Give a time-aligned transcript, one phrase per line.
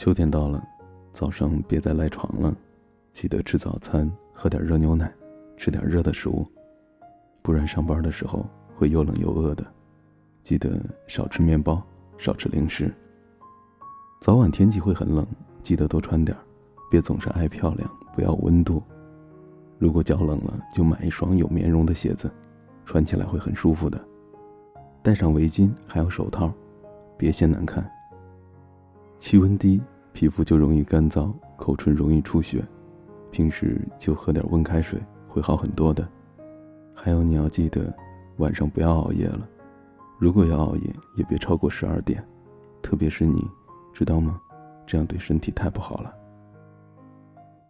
[0.00, 0.66] 秋天到了，
[1.12, 2.56] 早上别再赖床了，
[3.12, 5.12] 记得吃早餐，喝点热牛奶，
[5.58, 6.46] 吃点热的食物，
[7.42, 9.62] 不然上班的时候会又冷又饿的。
[10.42, 11.82] 记得少吃面包，
[12.16, 12.90] 少吃零食。
[14.22, 15.26] 早晚天气会很冷，
[15.62, 16.34] 记得多穿点
[16.90, 18.82] 别总是爱漂亮，不要温度。
[19.78, 22.30] 如果脚冷了，就买一双有棉绒的鞋子，
[22.86, 24.02] 穿起来会很舒服的。
[25.02, 26.50] 戴上围巾，还有手套，
[27.18, 27.86] 别嫌难看。
[29.18, 29.78] 气温低，
[30.12, 32.62] 皮肤就容易干燥，口唇容易出血。
[33.30, 36.06] 平时就喝点温开水，会好很多的。
[36.94, 37.94] 还有你要记得，
[38.38, 39.48] 晚上不要熬夜了。
[40.18, 42.22] 如果要熬夜，也别超过十二点，
[42.82, 43.48] 特别是你，
[43.94, 44.40] 知道吗？
[44.86, 46.12] 这样对身体太不好了。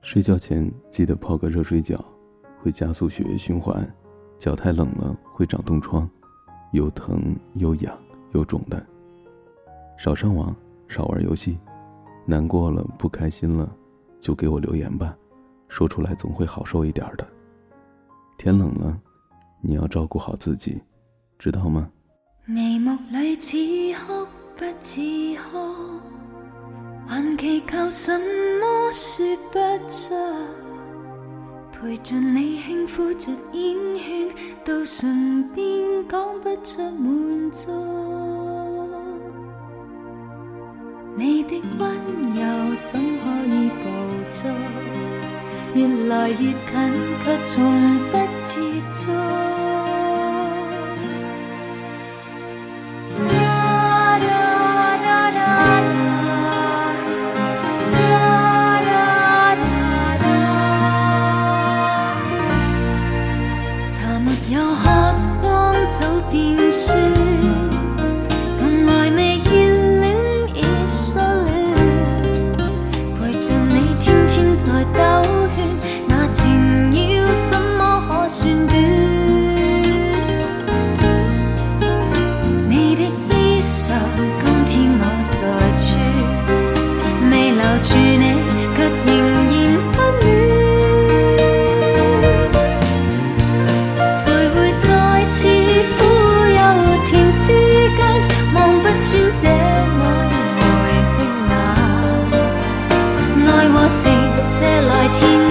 [0.00, 2.02] 睡觉前记得泡个热水脚，
[2.62, 3.86] 会加速血液循环。
[4.38, 6.08] 脚太冷了会长冻疮，
[6.72, 7.98] 又疼又痒
[8.32, 8.80] 又肿的。
[9.98, 10.54] 少上网。
[10.90, 11.58] 少玩游戏，
[12.30, 13.74] 难过了、不开心了，
[14.20, 15.16] 就给我留言吧，
[15.66, 17.26] 说出来总会好受一点的。
[18.36, 19.00] 天冷了，
[19.62, 20.78] 你要照顾好自己，
[21.38, 21.88] 知道吗？
[22.44, 23.56] 眉目里似
[23.94, 24.26] 哭
[24.58, 25.00] 不似
[25.36, 26.00] 哭，
[27.06, 28.12] 还祈求什
[28.60, 30.14] 么说不出，
[31.72, 34.28] 陪着你轻呼着烟圈，
[34.66, 38.17] 到唇边讲不出满足。
[41.48, 41.88] 的温
[42.34, 42.40] 柔
[42.84, 43.84] 怎可以捕
[44.30, 44.40] 捉？
[45.74, 46.54] 越来越近，
[47.24, 48.60] 却从不接
[48.92, 49.47] 触。
[103.72, 104.10] 和情
[104.58, 105.47] 借来填。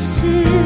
[0.00, 0.59] 是。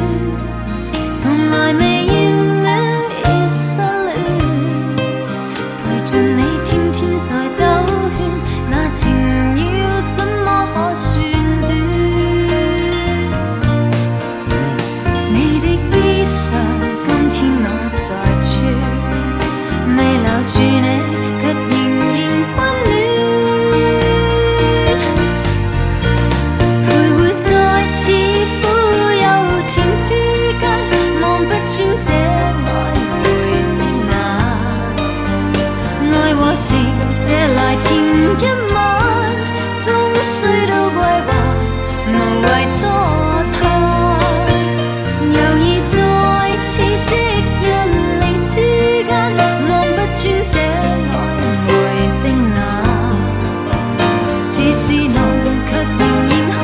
[55.09, 55.19] 浓
[55.67, 56.63] 却仍然很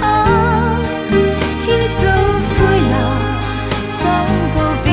[0.00, 0.02] 淡，
[1.60, 2.00] 天早
[2.54, 2.56] 灰
[2.90, 2.94] 蓝，
[3.86, 3.96] 想
[4.54, 4.86] 告别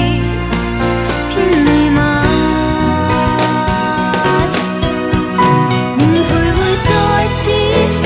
[1.30, 1.34] 偏
[1.66, 2.00] 未晚。
[5.98, 6.90] 愿徘徊在
[7.32, 7.40] 似
[7.98, 8.04] 苦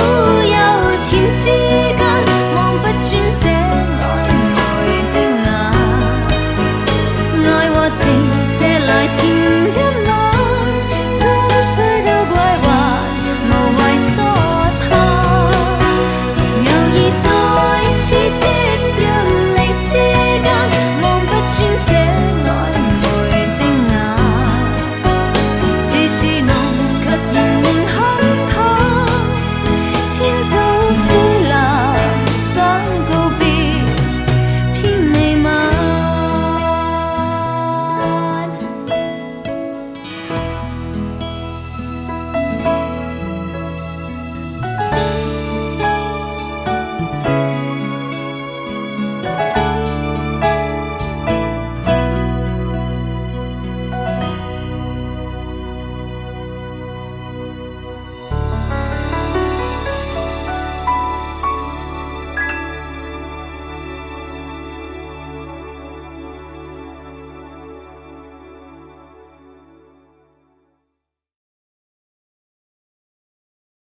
[0.54, 0.56] 又
[1.04, 1.98] 甜之间，
[2.56, 3.04] 望不穿
[3.42, 3.44] 这
[4.02, 4.04] 暧
[4.56, 4.58] 昧
[5.14, 5.46] 的眼，
[7.52, 8.04] 爱和情。